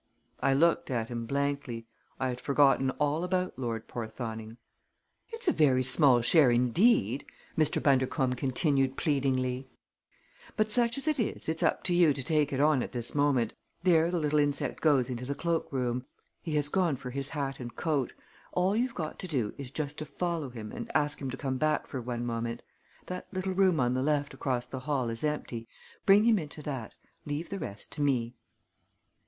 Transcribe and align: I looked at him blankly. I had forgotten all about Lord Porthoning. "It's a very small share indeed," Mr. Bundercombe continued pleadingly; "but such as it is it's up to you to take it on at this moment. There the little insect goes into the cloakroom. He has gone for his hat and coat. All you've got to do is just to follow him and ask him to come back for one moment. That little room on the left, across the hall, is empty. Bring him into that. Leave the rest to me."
I 0.39 0.55
looked 0.55 0.89
at 0.89 1.09
him 1.09 1.27
blankly. 1.27 1.85
I 2.19 2.29
had 2.29 2.41
forgotten 2.41 2.89
all 2.99 3.23
about 3.23 3.59
Lord 3.59 3.87
Porthoning. 3.87 4.57
"It's 5.29 5.47
a 5.47 5.51
very 5.51 5.83
small 5.83 6.21
share 6.21 6.49
indeed," 6.49 7.23
Mr. 7.55 7.79
Bundercombe 7.79 8.35
continued 8.35 8.97
pleadingly; 8.97 9.69
"but 10.55 10.71
such 10.71 10.97
as 10.97 11.07
it 11.07 11.19
is 11.19 11.47
it's 11.47 11.61
up 11.61 11.83
to 11.83 11.93
you 11.93 12.13
to 12.13 12.23
take 12.23 12.51
it 12.51 12.59
on 12.59 12.81
at 12.81 12.93
this 12.93 13.13
moment. 13.13 13.53
There 13.83 14.09
the 14.09 14.17
little 14.17 14.39
insect 14.39 14.81
goes 14.81 15.07
into 15.07 15.23
the 15.23 15.35
cloakroom. 15.35 16.07
He 16.41 16.55
has 16.55 16.69
gone 16.69 16.95
for 16.95 17.11
his 17.11 17.29
hat 17.29 17.59
and 17.59 17.75
coat. 17.75 18.11
All 18.53 18.75
you've 18.75 18.95
got 18.95 19.19
to 19.19 19.27
do 19.27 19.53
is 19.59 19.69
just 19.69 19.99
to 19.99 20.05
follow 20.07 20.49
him 20.49 20.71
and 20.71 20.89
ask 20.95 21.21
him 21.21 21.29
to 21.29 21.37
come 21.37 21.59
back 21.59 21.85
for 21.85 22.01
one 22.01 22.25
moment. 22.25 22.63
That 23.05 23.27
little 23.31 23.53
room 23.53 23.79
on 23.79 23.93
the 23.93 24.01
left, 24.01 24.33
across 24.33 24.65
the 24.65 24.79
hall, 24.79 25.09
is 25.11 25.23
empty. 25.23 25.67
Bring 26.07 26.23
him 26.23 26.39
into 26.39 26.63
that. 26.63 26.95
Leave 27.27 27.49
the 27.51 27.59
rest 27.59 27.91
to 27.91 28.01
me." 28.01 28.33